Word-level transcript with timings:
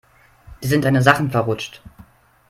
Dir 0.63 0.67
sind 0.69 0.83
deine 0.83 1.03
Sachen 1.03 1.29
verrutscht. 1.29 1.83